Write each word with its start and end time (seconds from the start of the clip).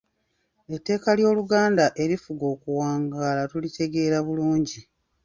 Etteeka 0.75 1.09
ly’Oluganda 1.17 1.85
erifuga 2.03 2.43
okuwangaala 2.53 3.41
tulitegeera 3.51 4.17
bulungi. 4.27 4.79